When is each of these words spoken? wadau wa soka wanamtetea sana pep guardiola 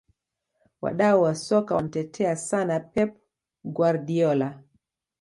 wadau 0.81 1.21
wa 1.21 1.35
soka 1.35 1.75
wanamtetea 1.75 2.35
sana 2.35 2.79
pep 2.79 3.17
guardiola 3.63 4.63